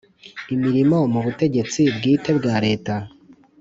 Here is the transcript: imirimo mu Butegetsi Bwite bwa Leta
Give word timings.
imirimo 0.55 0.97
mu 1.13 1.19
Butegetsi 1.25 1.81
Bwite 1.95 2.29
bwa 2.37 2.55
Leta 2.65 2.95